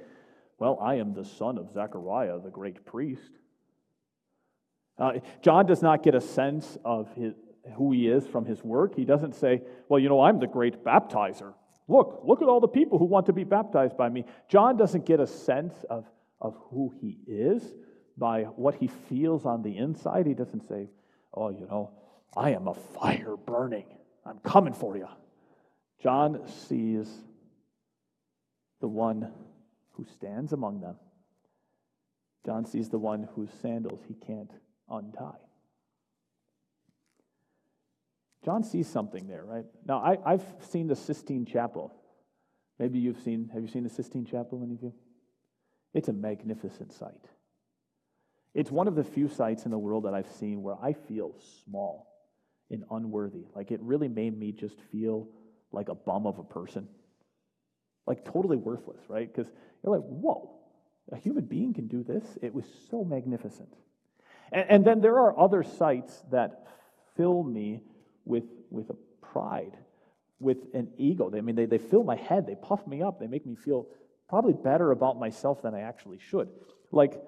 Well, 0.60 0.78
I 0.82 0.96
am 0.96 1.14
the 1.14 1.26
son 1.26 1.58
of 1.58 1.72
Zechariah, 1.72 2.40
the 2.40 2.50
great 2.50 2.86
priest. 2.86 3.32
Uh, 4.98 5.14
John 5.42 5.66
does 5.66 5.82
not 5.82 6.04
get 6.04 6.14
a 6.14 6.22
sense 6.22 6.78
of 6.86 7.12
his, 7.16 7.34
who 7.76 7.92
he 7.92 8.08
is 8.08 8.28
from 8.28 8.46
his 8.46 8.64
work. 8.64 8.96
He 8.96 9.06
doesn't 9.06 9.36
say, 9.36 9.62
Well, 9.90 10.00
you 10.00 10.10
know, 10.10 10.22
I'm 10.22 10.40
the 10.40 10.48
great 10.48 10.84
baptizer. 10.84 11.54
Look, 11.88 12.22
look 12.24 12.42
at 12.42 12.48
all 12.48 12.60
the 12.60 12.68
people 12.68 12.98
who 12.98 13.06
want 13.06 13.26
to 13.26 13.34
be 13.34 13.44
baptized 13.44 13.98
by 13.98 14.10
me. 14.10 14.26
John 14.48 14.78
doesn't 14.78 15.06
get 15.06 15.20
a 15.20 15.28
sense 15.28 15.74
of, 15.90 16.06
of 16.40 16.56
who 16.70 16.94
he 17.02 17.20
is 17.28 17.64
by 18.18 18.44
what 18.44 18.76
he 18.76 18.88
feels 18.88 19.46
on 19.46 19.64
the 19.64 19.78
inside. 19.78 20.26
He 20.26 20.34
doesn't 20.34 20.68
say, 20.68 20.90
Oh, 21.34 21.50
you 21.50 21.66
know, 21.70 21.92
I 22.38 22.52
am 22.52 22.68
a 22.68 22.74
fire 22.74 23.36
burning. 23.36 23.86
I'm 24.26 24.40
coming 24.40 24.74
for 24.74 24.96
you. 24.96 25.08
John 26.02 26.48
sees 26.48 27.08
the 28.82 28.88
one 28.88 29.32
who 29.94 30.06
stands 30.06 30.54
among 30.54 30.82
them. 30.82 30.96
John 32.46 32.66
sees 32.66 32.90
the 32.90 33.00
one 33.00 33.28
whose 33.36 33.50
sandals 33.62 34.02
he 34.08 34.14
can't 34.14 34.52
untie. 34.90 35.40
John 38.44 38.64
sees 38.64 38.88
something 38.88 39.28
there, 39.28 39.44
right? 39.44 39.66
Now, 39.86 40.00
I, 40.26 40.32
have 40.32 40.46
seen 40.70 40.88
the 40.88 40.96
Sistine 40.96 41.46
Chapel. 41.46 41.94
Maybe 42.78 43.00
you've 43.00 43.20
seen, 43.20 43.50
have 43.54 43.62
you 43.62 43.70
seen 43.70 43.84
the 43.84 43.90
Sistine 43.90 44.26
Chapel, 44.26 44.62
any 44.64 44.76
of 44.76 44.84
you? 44.84 44.94
It's 45.94 46.10
a 46.10 46.14
magnificent 46.14 46.92
sight. 46.92 47.14
It's 48.54 48.70
one 48.70 48.88
of 48.88 48.96
the 48.96 49.04
few 49.04 49.30
sites 49.30 49.66
in 49.66 49.72
the 49.72 49.78
world 49.78 50.06
that 50.06 50.14
I've 50.14 50.30
seen 50.32 50.62
where 50.62 50.76
I 50.82 50.94
feel 50.94 51.36
small 51.64 52.08
and 52.70 52.84
unworthy. 52.92 53.46
Like 53.56 53.72
it 53.72 53.80
really 53.82 54.08
made 54.08 54.38
me 54.38 54.52
just 54.52 54.80
feel 54.92 55.30
like 55.72 55.90
a 55.90 55.96
bum 55.96 56.28
of 56.28 56.40
a 56.40 56.44
person. 56.44 56.88
Like 58.06 58.26
totally 58.26 58.58
worthless, 58.58 59.00
right? 59.08 59.34
Because 59.34 59.52
you're 59.84 59.96
like, 59.96 60.06
whoa, 60.06 60.52
a 61.12 61.18
human 61.18 61.46
being 61.46 61.74
can 61.74 61.88
do 61.88 62.04
this? 62.04 62.24
It 62.42 62.54
was 62.54 62.66
so 62.92 63.04
magnificent. 63.04 63.74
And, 64.52 64.66
and 64.70 64.86
then 64.86 65.02
there 65.02 65.18
are 65.20 65.40
other 65.40 65.64
sites 65.64 66.24
that 66.32 66.68
fill 67.16 67.44
me 67.44 67.82
with, 68.26 68.46
with 68.70 68.90
a 68.90 68.96
pride, 69.22 69.78
with 70.40 70.58
an 70.74 70.90
ego. 70.98 71.32
I 71.36 71.42
mean, 71.42 71.56
they, 71.56 71.66
they 71.66 71.78
fill 71.78 72.04
my 72.04 72.16
head, 72.16 72.46
they 72.48 72.56
puff 72.56 72.86
me 72.88 73.02
up, 73.02 73.20
they 73.20 73.28
make 73.28 73.46
me 73.46 73.56
feel 73.56 73.88
probably 74.30 74.54
better 74.54 74.92
about 74.92 75.20
myself 75.20 75.62
than 75.62 75.74
I 75.76 75.82
actually 75.82 76.20
should. 76.20 76.50
Like 76.92 77.22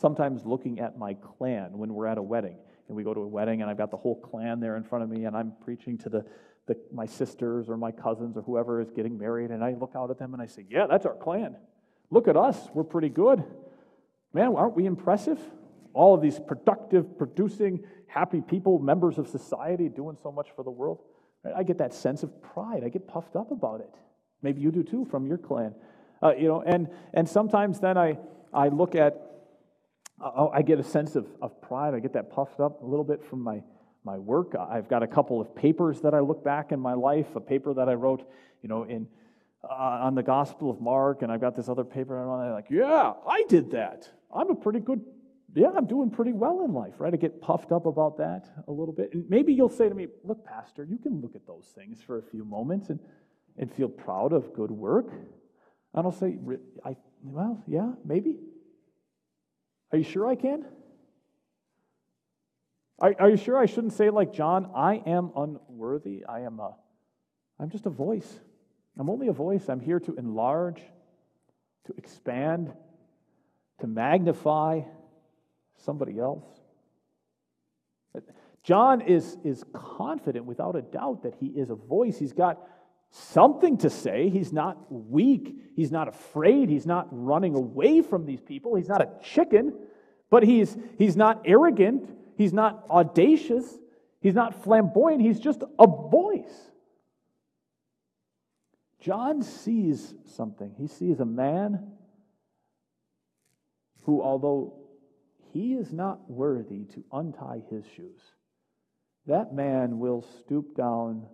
sometimes 0.00 0.44
looking 0.44 0.80
at 0.80 0.98
my 0.98 1.14
clan 1.14 1.76
when 1.78 1.94
we're 1.94 2.06
at 2.06 2.18
a 2.18 2.22
wedding. 2.22 2.56
And 2.88 2.96
we 2.96 3.04
go 3.04 3.14
to 3.14 3.20
a 3.20 3.26
wedding, 3.26 3.62
and 3.62 3.70
I've 3.70 3.78
got 3.78 3.92
the 3.92 3.96
whole 3.96 4.16
clan 4.16 4.58
there 4.58 4.76
in 4.76 4.82
front 4.82 5.04
of 5.04 5.10
me, 5.10 5.24
and 5.24 5.36
I'm 5.36 5.52
preaching 5.64 5.96
to 5.98 6.08
the, 6.08 6.24
the, 6.66 6.76
my 6.92 7.06
sisters 7.06 7.68
or 7.68 7.76
my 7.76 7.92
cousins 7.92 8.36
or 8.36 8.42
whoever 8.42 8.80
is 8.80 8.90
getting 8.90 9.16
married, 9.16 9.52
and 9.52 9.62
I 9.62 9.74
look 9.74 9.92
out 9.94 10.10
at 10.10 10.18
them 10.18 10.32
and 10.34 10.42
I 10.42 10.46
say, 10.46 10.66
Yeah, 10.68 10.86
that's 10.88 11.06
our 11.06 11.14
clan. 11.14 11.56
Look 12.10 12.26
at 12.26 12.36
us, 12.36 12.56
we're 12.74 12.82
pretty 12.82 13.08
good. 13.08 13.44
Man, 14.32 14.56
aren't 14.56 14.74
we 14.74 14.86
impressive? 14.86 15.38
All 15.92 16.14
of 16.14 16.20
these 16.20 16.38
productive, 16.38 17.18
producing, 17.18 17.84
happy 18.06 18.40
people, 18.40 18.78
members 18.78 19.18
of 19.18 19.28
society, 19.28 19.88
doing 19.88 20.16
so 20.22 20.30
much 20.30 20.48
for 20.54 20.62
the 20.62 20.70
world. 20.70 20.98
I 21.56 21.62
get 21.62 21.78
that 21.78 21.94
sense 21.94 22.22
of 22.22 22.42
pride. 22.42 22.82
I 22.84 22.88
get 22.88 23.08
puffed 23.08 23.36
up 23.36 23.50
about 23.50 23.80
it. 23.80 23.90
Maybe 24.42 24.60
you 24.60 24.70
do 24.70 24.82
too 24.82 25.06
from 25.10 25.26
your 25.26 25.38
clan. 25.38 25.74
Uh, 26.22 26.34
you 26.34 26.48
know, 26.48 26.62
and, 26.62 26.88
and 27.14 27.28
sometimes 27.28 27.80
then 27.80 27.96
I, 27.96 28.18
I 28.52 28.68
look 28.68 28.94
at, 28.94 29.20
uh, 30.22 30.48
I 30.48 30.62
get 30.62 30.78
a 30.78 30.84
sense 30.84 31.16
of, 31.16 31.26
of 31.40 31.60
pride. 31.62 31.94
I 31.94 32.00
get 32.00 32.12
that 32.12 32.30
puffed 32.30 32.60
up 32.60 32.82
a 32.82 32.86
little 32.86 33.04
bit 33.04 33.24
from 33.24 33.40
my, 33.40 33.62
my 34.04 34.18
work. 34.18 34.54
I've 34.58 34.88
got 34.88 35.02
a 35.02 35.06
couple 35.06 35.40
of 35.40 35.54
papers 35.54 36.02
that 36.02 36.14
I 36.14 36.20
look 36.20 36.44
back 36.44 36.72
in 36.72 36.80
my 36.80 36.92
life, 36.92 37.34
a 37.36 37.40
paper 37.40 37.72
that 37.74 37.88
I 37.88 37.94
wrote, 37.94 38.28
you 38.62 38.68
know, 38.68 38.82
in 38.84 39.06
uh, 39.62 39.74
on 39.74 40.14
the 40.14 40.22
Gospel 40.22 40.70
of 40.70 40.80
Mark, 40.80 41.22
and 41.22 41.30
I've 41.30 41.40
got 41.40 41.54
this 41.54 41.68
other 41.68 41.84
paper. 41.84 42.20
And 42.22 42.30
I'm 42.30 42.52
like, 42.52 42.70
yeah, 42.70 43.12
I 43.28 43.44
did 43.48 43.72
that. 43.72 44.08
I'm 44.34 44.50
a 44.50 44.54
pretty 44.54 44.80
good, 44.80 45.02
yeah, 45.54 45.70
I'm 45.76 45.86
doing 45.86 46.10
pretty 46.10 46.32
well 46.32 46.64
in 46.64 46.72
life, 46.72 46.94
right? 46.98 47.12
I 47.12 47.16
get 47.16 47.40
puffed 47.40 47.72
up 47.72 47.86
about 47.86 48.18
that 48.18 48.48
a 48.68 48.70
little 48.70 48.94
bit. 48.94 49.12
And 49.12 49.28
maybe 49.28 49.52
you'll 49.52 49.68
say 49.68 49.88
to 49.88 49.94
me, 49.94 50.06
look, 50.22 50.44
Pastor, 50.44 50.84
you 50.84 50.96
can 50.96 51.20
look 51.20 51.34
at 51.34 51.46
those 51.46 51.66
things 51.74 52.00
for 52.00 52.18
a 52.18 52.22
few 52.22 52.44
moments 52.44 52.88
and, 52.90 53.00
and 53.58 53.72
feel 53.72 53.88
proud 53.88 54.32
of 54.32 54.54
good 54.54 54.70
work. 54.70 55.10
And 55.92 56.06
I'll 56.06 56.12
say, 56.12 56.38
I, 56.84 56.96
well, 57.22 57.62
yeah, 57.66 57.92
maybe. 58.04 58.36
Are 59.92 59.98
you 59.98 60.04
sure 60.04 60.28
I 60.28 60.36
can? 60.36 60.64
Are, 63.00 63.14
are 63.18 63.30
you 63.30 63.36
sure 63.36 63.58
I 63.58 63.66
shouldn't 63.66 63.94
say 63.94 64.10
like 64.10 64.32
John, 64.32 64.70
I 64.76 65.02
am 65.06 65.32
unworthy? 65.34 66.24
I 66.28 66.40
am 66.40 66.60
a, 66.60 66.76
I'm 67.58 67.70
just 67.70 67.86
a 67.86 67.90
voice. 67.90 68.38
I'm 68.96 69.10
only 69.10 69.26
a 69.28 69.32
voice. 69.32 69.68
I'm 69.68 69.80
here 69.80 69.98
to 69.98 70.14
enlarge, 70.14 70.80
to 71.86 71.94
expand, 71.96 72.72
to 73.80 73.86
magnify 73.88 74.82
somebody 75.84 76.18
else. 76.18 76.44
John 78.62 79.00
is, 79.00 79.38
is 79.42 79.64
confident 79.72 80.44
without 80.44 80.76
a 80.76 80.82
doubt 80.82 81.22
that 81.22 81.34
he 81.40 81.46
is 81.46 81.70
a 81.70 81.74
voice. 81.74 82.18
He's 82.18 82.32
got 82.32 82.60
something 83.10 83.78
to 83.78 83.90
say. 83.90 84.28
He's 84.28 84.52
not 84.52 84.92
weak. 84.92 85.56
He's 85.74 85.90
not 85.90 86.08
afraid. 86.08 86.68
He's 86.68 86.86
not 86.86 87.08
running 87.10 87.54
away 87.54 88.02
from 88.02 88.26
these 88.26 88.40
people. 88.40 88.74
He's 88.74 88.88
not 88.88 89.00
a 89.00 89.08
chicken, 89.22 89.74
but 90.28 90.42
he's, 90.42 90.76
he's 90.98 91.16
not 91.16 91.42
arrogant. 91.44 92.08
He's 92.36 92.52
not 92.52 92.84
audacious. 92.90 93.78
He's 94.20 94.34
not 94.34 94.62
flamboyant. 94.62 95.22
He's 95.22 95.40
just 95.40 95.62
a 95.78 95.86
voice. 95.86 96.70
John 99.00 99.42
sees 99.42 100.14
something. 100.26 100.74
He 100.76 100.86
sees 100.86 101.20
a 101.20 101.24
man 101.24 101.92
who, 104.02 104.22
although 104.22 104.79
he 105.52 105.74
is 105.74 105.92
not 105.92 106.30
worthy 106.30 106.84
to 106.94 107.04
untie 107.12 107.62
his 107.70 107.84
shoes, 107.96 108.20
that 109.26 109.54
man 109.54 109.98
will 109.98 110.22
stoop 110.40 110.76
down 110.76 111.26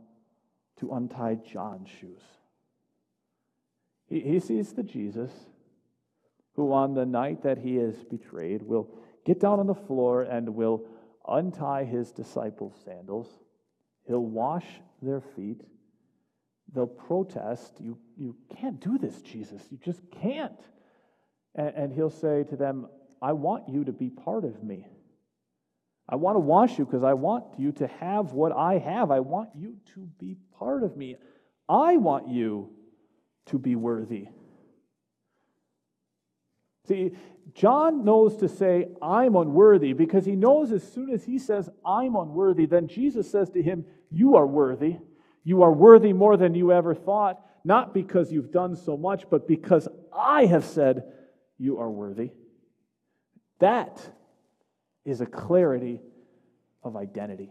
to 0.81 0.93
untie 0.93 1.37
John's 1.37 1.89
shoes. 1.89 2.23
He, 4.09 4.21
he 4.21 4.41
sees 4.41 4.73
the 4.73 4.83
Jesus 4.83 5.31
who, 6.55 6.73
on 6.73 6.95
the 6.95 7.07
night 7.07 7.43
that 7.43 7.59
he 7.59 7.77
is 7.77 7.97
betrayed, 8.05 8.63
will 8.63 8.89
get 9.25 9.41
down 9.41 9.61
on 9.61 9.67
the 9.67 9.75
floor 9.75 10.23
and 10.23 10.55
will 10.55 10.87
untie 11.29 11.85
his 11.85 12.13
disciples' 12.13 12.81
sandals. 12.85 13.29
He'll 14.07 14.25
wash 14.25 14.67
their 15.03 15.21
feet. 15.21 15.61
They'll 16.73 16.87
protest, 16.87 17.75
You, 17.81 17.99
you 18.17 18.37
can't 18.59 18.81
do 18.81 18.99
this, 18.99 19.21
Jesus. 19.23 19.63
You 19.71 19.79
just 19.85 20.01
can't. 20.11 20.61
And, 21.55 21.73
and 21.77 21.93
he'll 21.93 22.11
say 22.11 22.45
to 22.45 22.57
them, 22.57 22.89
I 23.21 23.33
want 23.33 23.69
you 23.69 23.85
to 23.85 23.93
be 23.93 24.11
part 24.11 24.45
of 24.45 24.63
me. 24.63 24.87
I 26.09 26.17
want 26.17 26.37
to 26.37 26.41
wash 26.41 26.79
you 26.79 26.85
because 26.85 27.03
I 27.03 27.15
want 27.15 27.45
you 27.59 27.73
to 27.73 27.87
have 27.87 28.33
what 28.33 28.53
I 28.53 28.79
have. 28.79 29.11
I 29.11 29.21
want 29.21 29.51
you 29.57 29.77
to 29.95 30.09
be 30.19 30.37
part 30.59 30.85
of 30.85 30.97
me. 30.97 31.17
I 31.69 31.97
want 31.97 32.29
you 32.29 32.71
to 33.47 33.59
be 33.59 33.75
worthy. 33.75 34.29
See, 36.87 37.13
John 37.55 38.05
knows 38.05 38.37
to 38.37 38.49
say, 38.49 38.89
I'm 39.03 39.35
unworthy, 39.35 39.93
because 39.93 40.25
he 40.25 40.37
knows 40.37 40.71
as 40.71 40.83
soon 40.83 41.11
as 41.11 41.25
he 41.25 41.39
says, 41.39 41.69
I'm 41.85 42.15
unworthy, 42.15 42.67
then 42.67 42.87
Jesus 42.87 43.31
says 43.31 43.51
to 43.51 43.63
him, 43.63 43.85
You 44.11 44.37
are 44.37 44.47
worthy. 44.47 44.99
You 45.43 45.63
are 45.63 45.73
worthy 45.73 46.13
more 46.13 46.37
than 46.37 46.55
you 46.55 46.73
ever 46.73 46.95
thought, 46.95 47.41
not 47.65 47.95
because 47.95 48.33
you've 48.33 48.53
done 48.53 48.77
so 48.77 48.97
much, 48.97 49.25
but 49.31 49.49
because 49.49 49.89
I 50.17 50.47
have 50.47 50.65
said, 50.65 51.05
You 51.59 51.79
are 51.79 51.91
worthy. 51.91 52.31
That 53.59 54.01
is 55.05 55.21
a 55.21 55.27
clarity 55.27 56.01
of 56.83 56.97
identity. 56.97 57.51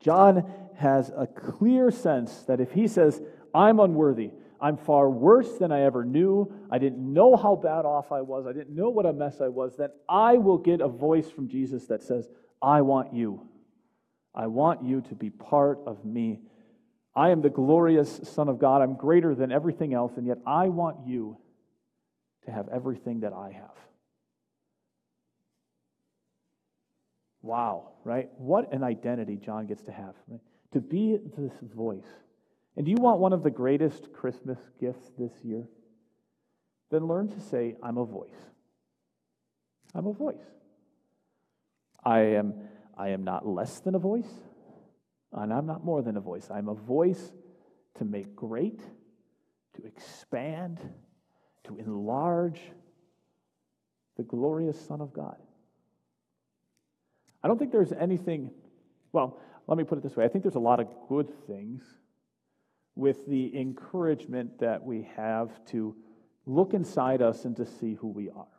John 0.00 0.50
has 0.76 1.10
a 1.14 1.26
clear 1.26 1.90
sense 1.90 2.44
that 2.44 2.60
if 2.60 2.72
he 2.72 2.86
says, 2.86 3.20
I'm 3.54 3.80
unworthy, 3.80 4.30
I'm 4.60 4.76
far 4.76 5.10
worse 5.10 5.58
than 5.58 5.72
I 5.72 5.82
ever 5.82 6.04
knew, 6.04 6.52
I 6.70 6.78
didn't 6.78 7.12
know 7.12 7.36
how 7.36 7.56
bad 7.56 7.84
off 7.84 8.12
I 8.12 8.20
was, 8.20 8.46
I 8.46 8.52
didn't 8.52 8.74
know 8.74 8.90
what 8.90 9.06
a 9.06 9.12
mess 9.12 9.40
I 9.40 9.48
was, 9.48 9.76
then 9.76 9.90
I 10.08 10.36
will 10.36 10.58
get 10.58 10.80
a 10.80 10.88
voice 10.88 11.30
from 11.30 11.48
Jesus 11.48 11.86
that 11.86 12.02
says, 12.02 12.28
I 12.60 12.82
want 12.82 13.12
you. 13.12 13.48
I 14.34 14.46
want 14.46 14.84
you 14.84 15.00
to 15.02 15.14
be 15.14 15.30
part 15.30 15.80
of 15.86 16.04
me. 16.04 16.40
I 17.14 17.30
am 17.30 17.40
the 17.40 17.50
glorious 17.50 18.20
Son 18.24 18.48
of 18.48 18.58
God. 18.58 18.82
I'm 18.82 18.94
greater 18.94 19.34
than 19.34 19.50
everything 19.50 19.94
else, 19.94 20.16
and 20.16 20.26
yet 20.26 20.38
I 20.46 20.68
want 20.68 21.06
you 21.06 21.38
to 22.44 22.52
have 22.52 22.68
everything 22.68 23.20
that 23.20 23.32
I 23.32 23.52
have. 23.52 23.87
Wow, 27.42 27.90
right? 28.04 28.28
What 28.36 28.72
an 28.72 28.82
identity 28.82 29.36
John 29.36 29.66
gets 29.66 29.82
to 29.84 29.92
have. 29.92 30.14
Right? 30.26 30.40
To 30.72 30.80
be 30.80 31.18
this 31.36 31.52
voice. 31.74 32.08
And 32.76 32.84
do 32.84 32.90
you 32.90 32.98
want 32.98 33.20
one 33.20 33.32
of 33.32 33.42
the 33.42 33.50
greatest 33.50 34.12
Christmas 34.12 34.58
gifts 34.80 35.10
this 35.18 35.32
year? 35.42 35.64
Then 36.90 37.06
learn 37.06 37.28
to 37.28 37.40
say, 37.40 37.76
I'm 37.82 37.98
a 37.98 38.04
voice. 38.04 38.30
I'm 39.94 40.06
a 40.06 40.12
voice. 40.12 40.36
I 42.04 42.20
am, 42.20 42.54
I 42.96 43.08
am 43.08 43.24
not 43.24 43.46
less 43.46 43.80
than 43.80 43.94
a 43.94 43.98
voice, 43.98 44.30
and 45.32 45.52
I'm 45.52 45.66
not 45.66 45.84
more 45.84 46.02
than 46.02 46.16
a 46.16 46.20
voice. 46.20 46.48
I'm 46.50 46.68
a 46.68 46.74
voice 46.74 47.32
to 47.96 48.04
make 48.04 48.34
great, 48.34 48.80
to 49.76 49.84
expand, 49.84 50.78
to 51.64 51.76
enlarge 51.78 52.60
the 54.16 54.22
glorious 54.22 54.80
Son 54.80 55.00
of 55.00 55.12
God. 55.12 55.36
I 57.48 57.50
don't 57.50 57.56
think 57.56 57.72
there's 57.72 57.92
anything, 57.92 58.50
well, 59.10 59.40
let 59.66 59.78
me 59.78 59.84
put 59.84 59.96
it 59.96 60.02
this 60.02 60.14
way 60.14 60.22
I 60.22 60.28
think 60.28 60.44
there's 60.44 60.56
a 60.56 60.58
lot 60.58 60.80
of 60.80 60.88
good 61.08 61.30
things 61.46 61.82
with 62.94 63.26
the 63.26 63.58
encouragement 63.58 64.58
that 64.60 64.84
we 64.84 65.08
have 65.16 65.64
to 65.68 65.96
look 66.44 66.74
inside 66.74 67.22
us 67.22 67.46
and 67.46 67.56
to 67.56 67.64
see 67.64 67.94
who 67.94 68.08
we 68.08 68.28
are. 68.28 68.52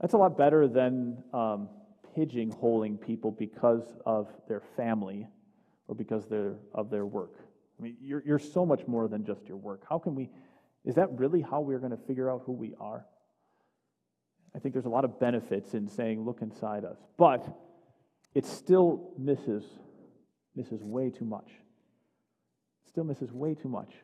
That's 0.00 0.14
a 0.14 0.16
lot 0.16 0.38
better 0.38 0.66
than 0.66 1.22
um, 1.34 1.68
pigeonholing 2.16 2.98
people 2.98 3.30
because 3.30 3.94
of 4.06 4.28
their 4.48 4.62
family 4.74 5.28
or 5.88 5.94
because 5.94 6.26
they're, 6.30 6.54
of 6.74 6.88
their 6.88 7.04
work. 7.04 7.34
I 7.78 7.82
mean, 7.82 7.98
you're, 8.00 8.22
you're 8.24 8.38
so 8.38 8.64
much 8.64 8.86
more 8.86 9.06
than 9.06 9.22
just 9.26 9.46
your 9.46 9.58
work. 9.58 9.82
How 9.86 9.98
can 9.98 10.14
we, 10.14 10.30
is 10.86 10.94
that 10.94 11.12
really 11.18 11.42
how 11.42 11.60
we're 11.60 11.78
going 11.78 11.90
to 11.90 12.06
figure 12.06 12.30
out 12.30 12.44
who 12.46 12.52
we 12.52 12.74
are? 12.80 13.04
I 14.54 14.58
think 14.58 14.74
there's 14.74 14.86
a 14.86 14.90
lot 14.90 15.04
of 15.04 15.18
benefits 15.18 15.74
in 15.74 15.88
saying, 15.88 16.24
look 16.24 16.42
inside 16.42 16.84
us. 16.84 16.98
But 17.16 17.46
it 18.34 18.44
still 18.44 19.12
misses, 19.18 19.64
misses 20.54 20.82
way 20.82 21.10
too 21.10 21.24
much. 21.24 21.50
still 22.86 23.04
misses 23.04 23.32
way 23.32 23.54
too 23.54 23.68
much. 23.68 23.94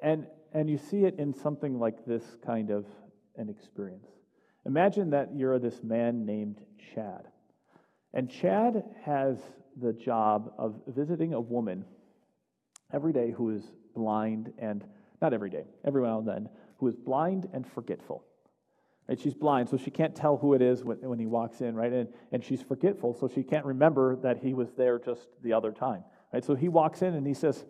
And, 0.00 0.26
and 0.52 0.68
you 0.68 0.78
see 0.78 1.04
it 1.04 1.18
in 1.18 1.32
something 1.32 1.78
like 1.78 2.04
this 2.04 2.24
kind 2.44 2.70
of 2.70 2.84
an 3.36 3.48
experience. 3.48 4.08
Imagine 4.64 5.10
that 5.10 5.30
you're 5.34 5.58
this 5.58 5.82
man 5.82 6.26
named 6.26 6.60
Chad. 6.94 7.28
And 8.12 8.28
Chad 8.28 8.82
has 9.04 9.38
the 9.80 9.92
job 9.92 10.52
of 10.58 10.80
visiting 10.88 11.34
a 11.34 11.40
woman 11.40 11.84
every 12.92 13.12
day 13.12 13.30
who 13.30 13.50
is 13.50 13.62
blind 13.94 14.52
and, 14.58 14.84
not 15.22 15.32
every 15.32 15.50
day, 15.50 15.64
every 15.84 16.02
now 16.02 16.18
and 16.18 16.26
then, 16.26 16.48
who 16.78 16.88
is 16.88 16.96
blind 16.96 17.48
and 17.52 17.66
forgetful. 17.66 18.24
Right? 19.08 19.20
She's 19.20 19.34
blind, 19.34 19.68
so 19.68 19.76
she 19.76 19.90
can't 19.90 20.14
tell 20.14 20.36
who 20.36 20.54
it 20.54 20.62
is 20.62 20.82
when, 20.82 21.18
he 21.18 21.26
walks 21.26 21.60
in, 21.60 21.74
right? 21.76 21.92
And, 21.92 22.08
and 22.32 22.44
she's 22.44 22.62
forgetful, 22.62 23.14
so 23.14 23.28
she 23.28 23.42
can't 23.42 23.64
remember 23.64 24.16
that 24.16 24.38
he 24.38 24.52
was 24.52 24.72
there 24.76 24.98
just 24.98 25.28
the 25.42 25.52
other 25.52 25.70
time. 25.70 26.02
Right? 26.32 26.44
So 26.44 26.54
he 26.54 26.68
walks 26.68 27.02
in 27.02 27.14
and 27.14 27.26
he 27.26 27.34
says, 27.34 27.64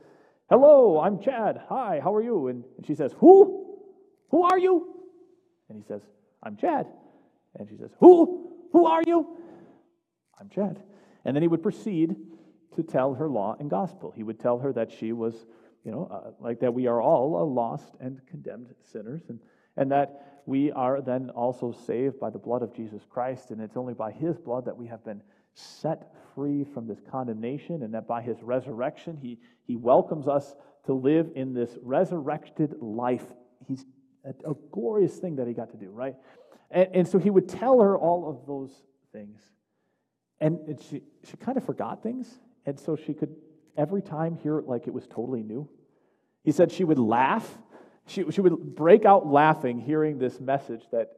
Hello, 0.48 1.00
I'm 1.00 1.20
Chad. 1.20 1.60
Hi, 1.68 2.00
how 2.02 2.14
are 2.14 2.22
you? 2.22 2.46
And, 2.48 2.64
and 2.76 2.86
she 2.86 2.94
says, 2.94 3.12
Who? 3.18 3.78
Who 4.30 4.42
are 4.44 4.58
you? 4.58 4.94
And 5.68 5.76
he 5.76 5.84
says, 5.86 6.02
I'm 6.42 6.56
Chad. 6.56 6.86
And 7.56 7.68
she 7.68 7.76
says, 7.76 7.90
Who? 7.98 8.52
Who 8.72 8.86
are 8.86 9.02
you? 9.06 9.36
I'm 10.40 10.48
Chad. 10.48 10.82
And 11.24 11.34
then 11.34 11.42
he 11.42 11.48
would 11.48 11.62
proceed 11.62 12.16
to 12.76 12.82
tell 12.82 13.14
her 13.14 13.28
law 13.28 13.56
and 13.58 13.68
gospel. 13.68 14.12
He 14.14 14.22
would 14.22 14.38
tell 14.38 14.58
her 14.58 14.72
that 14.72 14.92
she 14.92 15.12
was, 15.12 15.34
you 15.84 15.90
know, 15.90 16.08
uh, 16.10 16.30
like 16.40 16.60
that 16.60 16.72
we 16.72 16.86
are 16.86 17.02
all 17.02 17.52
lost 17.52 17.94
and 18.00 18.20
condemned 18.26 18.74
sinners, 18.84 19.22
and, 19.28 19.40
and 19.76 19.90
that 19.92 20.40
we 20.46 20.70
are 20.72 21.00
then 21.00 21.30
also 21.30 21.72
saved 21.72 22.20
by 22.20 22.30
the 22.30 22.38
blood 22.38 22.62
of 22.62 22.74
Jesus 22.74 23.02
Christ, 23.08 23.50
and 23.50 23.60
it's 23.60 23.76
only 23.76 23.94
by 23.94 24.12
his 24.12 24.38
blood 24.38 24.64
that 24.66 24.76
we 24.76 24.86
have 24.86 25.04
been 25.04 25.20
set 25.54 26.12
free 26.34 26.64
from 26.64 26.86
this 26.86 27.00
condemnation, 27.10 27.82
and 27.82 27.94
that 27.94 28.06
by 28.06 28.22
his 28.22 28.42
resurrection, 28.42 29.16
he, 29.16 29.38
he 29.66 29.76
welcomes 29.76 30.28
us 30.28 30.54
to 30.84 30.92
live 30.92 31.30
in 31.34 31.52
this 31.52 31.70
resurrected 31.82 32.74
life. 32.80 33.24
He's 33.66 33.84
a, 34.24 34.50
a 34.50 34.54
glorious 34.70 35.16
thing 35.16 35.36
that 35.36 35.48
he 35.48 35.54
got 35.54 35.70
to 35.70 35.76
do, 35.76 35.90
right? 35.90 36.14
And, 36.70 36.88
and 36.94 37.08
so 37.08 37.18
he 37.18 37.30
would 37.30 37.48
tell 37.48 37.80
her 37.80 37.96
all 37.96 38.28
of 38.28 38.46
those 38.46 38.70
things. 39.12 39.40
And 40.38 40.58
it, 40.68 40.84
she, 40.88 41.02
she 41.28 41.36
kind 41.38 41.56
of 41.56 41.64
forgot 41.64 42.02
things, 42.02 42.38
and 42.66 42.78
so 42.78 42.94
she 42.94 43.14
could 43.14 43.34
every 43.76 44.02
time 44.02 44.36
hear 44.36 44.58
it 44.58 44.66
like 44.66 44.86
it 44.86 44.92
was 44.92 45.06
totally 45.06 45.42
new. 45.42 45.68
He 46.44 46.52
said 46.52 46.70
she 46.70 46.84
would 46.84 46.98
laugh. 46.98 47.58
She, 48.06 48.24
she 48.30 48.40
would 48.40 48.74
break 48.74 49.04
out 49.04 49.26
laughing 49.26 49.80
hearing 49.80 50.18
this 50.18 50.40
message 50.40 50.84
that 50.92 51.10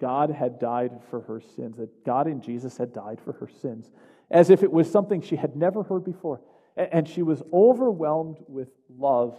God 0.00 0.30
had 0.30 0.58
died 0.58 0.92
for 1.10 1.20
her 1.22 1.40
sins, 1.40 1.76
that 1.76 2.04
God 2.04 2.26
in 2.26 2.40
Jesus 2.40 2.76
had 2.76 2.92
died 2.92 3.20
for 3.24 3.32
her 3.34 3.48
sins, 3.60 3.90
as 4.30 4.48
if 4.48 4.62
it 4.62 4.72
was 4.72 4.90
something 4.90 5.20
she 5.20 5.36
had 5.36 5.56
never 5.56 5.82
heard 5.82 6.04
before. 6.04 6.40
And 6.76 7.06
she 7.06 7.22
was 7.22 7.42
overwhelmed 7.52 8.38
with 8.48 8.68
love 8.96 9.38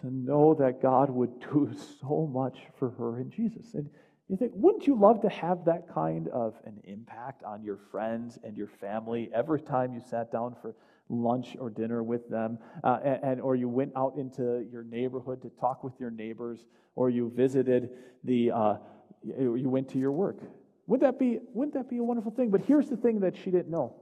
to 0.00 0.10
know 0.10 0.54
that 0.54 0.82
God 0.82 1.10
would 1.10 1.40
do 1.40 1.70
so 2.00 2.28
much 2.32 2.58
for 2.78 2.90
her 2.90 3.20
in 3.20 3.30
Jesus. 3.30 3.74
And 3.74 3.88
you 4.28 4.36
think, 4.36 4.52
wouldn't 4.54 4.86
you 4.86 4.98
love 4.98 5.20
to 5.22 5.28
have 5.28 5.64
that 5.66 5.92
kind 5.92 6.28
of 6.28 6.54
an 6.64 6.80
impact 6.84 7.44
on 7.44 7.62
your 7.62 7.78
friends 7.90 8.38
and 8.42 8.56
your 8.56 8.66
family 8.66 9.30
every 9.34 9.60
time 9.60 9.92
you 9.92 10.00
sat 10.00 10.32
down 10.32 10.56
for 10.60 10.74
lunch 11.12 11.56
or 11.60 11.70
dinner 11.70 12.02
with 12.02 12.28
them, 12.28 12.58
uh, 12.82 12.98
and, 13.04 13.22
and, 13.22 13.40
or 13.40 13.54
you 13.54 13.68
went 13.68 13.92
out 13.96 14.14
into 14.16 14.66
your 14.72 14.82
neighborhood 14.82 15.42
to 15.42 15.50
talk 15.60 15.84
with 15.84 15.92
your 16.00 16.10
neighbors, 16.10 16.64
or 16.94 17.10
you 17.10 17.30
visited 17.34 17.90
the, 18.24 18.50
uh, 18.50 18.76
you 19.22 19.68
went 19.68 19.88
to 19.90 19.98
your 19.98 20.12
work? 20.12 20.38
Would 20.86 21.00
that 21.00 21.18
be, 21.18 21.38
wouldn't 21.52 21.74
that 21.74 21.88
be 21.88 21.98
a 21.98 22.02
wonderful 22.02 22.32
thing? 22.32 22.50
But 22.50 22.62
here's 22.62 22.88
the 22.88 22.96
thing 22.96 23.20
that 23.20 23.36
she 23.36 23.50
didn't 23.50 23.70
know. 23.70 23.94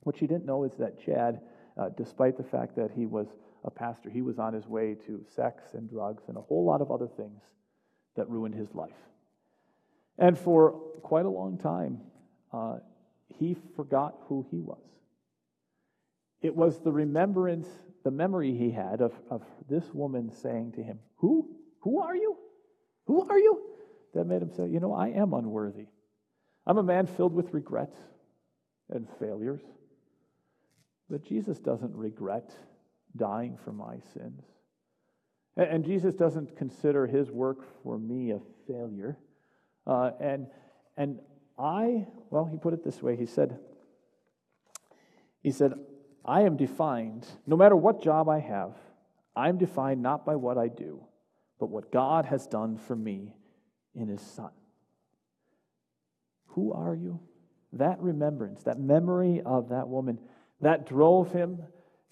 What 0.00 0.16
she 0.16 0.26
didn't 0.26 0.44
know 0.44 0.64
is 0.64 0.72
that 0.78 1.00
Chad, 1.04 1.40
uh, 1.76 1.90
despite 1.96 2.36
the 2.36 2.42
fact 2.42 2.76
that 2.76 2.90
he 2.94 3.06
was 3.06 3.28
a 3.64 3.70
pastor, 3.70 4.10
he 4.10 4.22
was 4.22 4.38
on 4.38 4.52
his 4.52 4.66
way 4.66 4.96
to 5.06 5.24
sex 5.34 5.62
and 5.74 5.88
drugs 5.88 6.24
and 6.28 6.36
a 6.36 6.40
whole 6.40 6.64
lot 6.64 6.80
of 6.80 6.90
other 6.90 7.08
things 7.16 7.42
that 8.16 8.28
ruined 8.28 8.54
his 8.54 8.74
life. 8.74 8.92
And 10.18 10.38
for 10.38 10.72
quite 11.02 11.24
a 11.24 11.30
long 11.30 11.58
time, 11.58 12.00
uh, 12.52 12.76
he 13.38 13.56
forgot 13.76 14.14
who 14.28 14.46
he 14.50 14.60
was. 14.60 14.78
It 16.44 16.54
was 16.54 16.78
the 16.78 16.92
remembrance, 16.92 17.66
the 18.04 18.10
memory 18.10 18.54
he 18.54 18.70
had 18.70 19.00
of, 19.00 19.14
of 19.30 19.42
this 19.66 19.94
woman 19.94 20.30
saying 20.30 20.72
to 20.72 20.82
him, 20.82 20.98
Who? 21.16 21.48
Who 21.80 22.02
are 22.02 22.14
you? 22.14 22.36
Who 23.06 23.26
are 23.26 23.38
you? 23.38 23.62
That 24.12 24.26
made 24.26 24.42
him 24.42 24.50
say, 24.54 24.68
You 24.68 24.78
know, 24.78 24.92
I 24.92 25.08
am 25.08 25.32
unworthy. 25.32 25.86
I'm 26.66 26.76
a 26.76 26.82
man 26.82 27.06
filled 27.06 27.32
with 27.32 27.54
regrets 27.54 27.96
and 28.90 29.08
failures. 29.18 29.62
But 31.08 31.24
Jesus 31.24 31.58
doesn't 31.60 31.96
regret 31.96 32.54
dying 33.16 33.56
for 33.64 33.72
my 33.72 33.96
sins. 34.12 34.42
And 35.56 35.82
Jesus 35.82 36.14
doesn't 36.14 36.58
consider 36.58 37.06
his 37.06 37.30
work 37.30 37.64
for 37.82 37.98
me 37.98 38.32
a 38.32 38.40
failure. 38.66 39.16
Uh, 39.86 40.10
and, 40.20 40.48
and 40.98 41.20
I, 41.58 42.06
well, 42.28 42.44
he 42.44 42.58
put 42.58 42.74
it 42.74 42.84
this 42.84 43.02
way. 43.02 43.16
He 43.16 43.24
said, 43.24 43.58
he 45.42 45.50
said, 45.50 45.72
I 46.24 46.42
am 46.42 46.56
defined, 46.56 47.26
no 47.46 47.56
matter 47.56 47.76
what 47.76 48.02
job 48.02 48.28
I 48.28 48.40
have, 48.40 48.76
I'm 49.36 49.58
defined 49.58 50.02
not 50.02 50.24
by 50.24 50.36
what 50.36 50.56
I 50.56 50.68
do, 50.68 51.04
but 51.58 51.68
what 51.68 51.92
God 51.92 52.24
has 52.26 52.46
done 52.46 52.78
for 52.78 52.96
me 52.96 53.34
in 53.94 54.08
his 54.08 54.22
Son. 54.22 54.50
Who 56.48 56.72
are 56.72 56.94
you? 56.94 57.20
That 57.72 58.00
remembrance, 58.00 58.62
that 58.62 58.78
memory 58.78 59.42
of 59.44 59.68
that 59.70 59.88
woman, 59.88 60.18
that 60.60 60.86
drove 60.86 61.32
him 61.32 61.62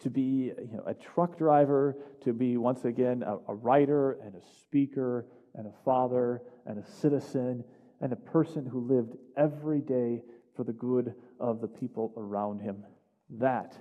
to 0.00 0.10
be 0.10 0.52
you 0.58 0.76
know, 0.76 0.82
a 0.86 0.94
truck 0.94 1.38
driver, 1.38 1.96
to 2.22 2.32
be 2.32 2.56
once 2.56 2.84
again 2.84 3.22
a, 3.22 3.36
a 3.48 3.54
writer 3.54 4.18
and 4.24 4.34
a 4.34 4.42
speaker 4.60 5.26
and 5.54 5.66
a 5.66 5.72
father 5.84 6.42
and 6.66 6.78
a 6.78 6.86
citizen 6.86 7.64
and 8.00 8.12
a 8.12 8.16
person 8.16 8.66
who 8.66 8.80
lived 8.80 9.16
every 9.36 9.80
day 9.80 10.22
for 10.56 10.64
the 10.64 10.72
good 10.72 11.14
of 11.38 11.60
the 11.60 11.68
people 11.68 12.12
around 12.16 12.60
him. 12.60 12.84
That 13.30 13.76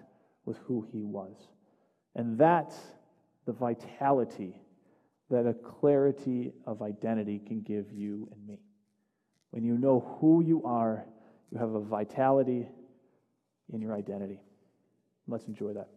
was 0.46 0.58
who 0.66 0.88
he 0.92 1.04
was. 1.04 1.36
And 2.16 2.38
that's 2.38 2.76
the 3.46 3.54
vitality 3.54 4.56
that 5.30 5.48
a 5.48 5.54
clarity 5.54 6.52
of 6.66 6.82
identity 6.82 7.40
can 7.40 7.62
give 7.62 7.92
you 7.92 8.27
and 8.32 8.46
me. 8.46 8.60
When 9.51 9.64
you 9.64 9.77
know 9.77 10.18
who 10.20 10.44
you 10.44 10.64
are, 10.64 11.06
you 11.51 11.58
have 11.58 11.74
a 11.74 11.80
vitality 11.80 12.68
in 13.74 13.82
your 13.82 13.96
identity. 13.96 14.40
Let's 15.27 15.46
enjoy 15.46 15.74
that. 15.74 15.90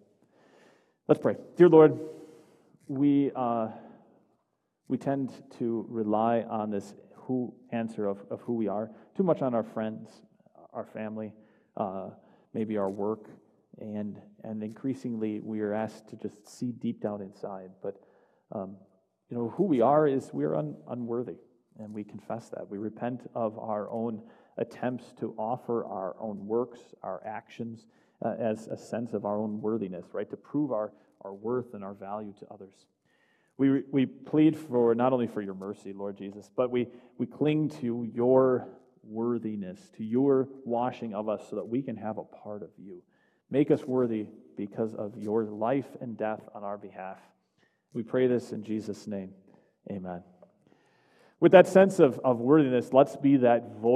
Let's 1.09 1.21
pray. 1.21 1.37
Dear 1.57 1.69
Lord, 1.69 1.99
we, 2.87 3.31
uh, 3.35 3.69
we 4.89 4.99
tend 4.99 5.33
to 5.59 5.85
rely 5.89 6.43
on 6.43 6.71
this 6.71 6.95
who 7.15 7.55
answer 7.71 8.07
of, 8.07 8.23
of 8.31 8.41
who 8.43 8.55
we 8.55 8.69
are 8.69 8.91
too 9.17 9.23
much 9.23 9.43
on 9.43 9.55
our 9.55 9.63
friends, 9.63 10.11
our 10.73 10.85
family, 10.85 11.33
uh, 11.77 12.11
maybe 12.53 12.77
our 12.77 12.91
work, 12.91 13.29
and 13.79 14.21
and 14.43 14.63
increasingly 14.63 15.41
we 15.41 15.61
are 15.61 15.73
asked 15.73 16.09
to 16.09 16.17
just 16.17 16.47
see 16.47 16.73
deep 16.73 17.01
down 17.01 17.21
inside. 17.21 17.71
But 17.83 18.01
um, 18.53 18.77
you 19.29 19.37
know 19.37 19.51
who 19.51 19.65
we 19.65 19.81
are 19.81 20.07
is 20.07 20.31
we 20.33 20.45
are 20.45 20.57
un, 20.57 20.77
unworthy, 20.89 21.37
and 21.79 21.93
we 21.93 22.05
confess 22.05 22.49
that. 22.51 22.69
We 22.69 22.79
repent 22.79 23.29
of 23.35 23.59
our 23.59 23.91
own 23.91 24.23
attempts 24.59 25.13
to 25.21 25.35
offer 25.37 25.85
our 25.85 26.15
own 26.21 26.47
works, 26.47 26.79
our 27.03 27.21
actions, 27.27 27.87
uh, 28.25 28.35
as 28.39 28.69
a 28.69 28.77
sense 28.77 29.13
of 29.13 29.25
our 29.25 29.39
own 29.39 29.61
worthiness, 29.61 30.07
right? 30.13 30.29
To 30.31 30.37
prove 30.37 30.73
our 30.73 30.93
our 31.23 31.33
worth 31.33 31.75
and 31.75 31.83
our 31.83 31.95
value 31.95 32.35
to 32.41 32.47
others. 32.53 32.87
We, 33.57 33.83
we 33.91 34.07
plead 34.07 34.57
for 34.57 34.95
not 34.95 35.13
only 35.13 35.27
for 35.27 35.41
your 35.41 35.55
mercy, 35.55 35.93
Lord 35.93 36.19
Jesus, 36.19 36.51
but 36.55 36.71
we, 36.71 36.89
we 37.19 37.27
cling 37.27 37.69
to 37.81 38.09
your 38.13 38.67
worthiness, 39.05 39.79
to 39.97 40.05
your 40.05 40.49
washing 40.65 41.15
of 41.15 41.29
us 41.29 41.43
so 41.49 41.57
that 41.57 41.67
we 41.67 41.81
can 41.81 41.97
have 41.97 42.19
a 42.19 42.25
part 42.25 42.63
of 42.63 42.71
you. 42.77 43.03
Make 43.51 43.71
us 43.71 43.85
worthy 43.85 44.27
because 44.57 44.95
of 44.95 45.17
your 45.17 45.45
life 45.45 45.89
and 46.01 46.17
death 46.17 46.41
on 46.55 46.65
our 46.65 46.79
behalf. 46.79 47.19
We 47.93 48.03
pray 48.03 48.27
this 48.27 48.53
in 48.53 48.63
Jesus' 48.63 49.07
name. 49.07 49.31
Amen. 49.91 50.23
With 51.41 51.53
that 51.53 51.67
sense 51.67 51.99
of, 51.99 52.19
of 52.25 52.41
worthiness, 52.41 52.93
let's 52.93 53.17
be 53.17 53.37
that 53.39 53.77
voice. 53.77 53.93